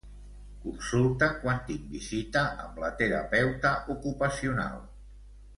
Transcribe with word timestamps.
Consulta 0.61 1.27
quan 1.43 1.59
tinc 1.67 1.83
visita 1.91 2.45
amb 2.65 2.81
la 2.85 2.91
terapeuta 3.03 3.77
ocupacional. 3.97 4.85